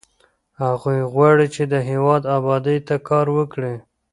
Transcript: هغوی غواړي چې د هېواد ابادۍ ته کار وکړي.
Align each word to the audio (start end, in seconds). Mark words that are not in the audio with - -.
هغوی 0.63 0.99
غواړي 1.13 1.47
چې 1.55 1.63
د 1.73 1.75
هېواد 1.89 2.21
ابادۍ 2.37 2.77
ته 2.87 2.95
کار 3.09 3.27
وکړي. 3.37 3.75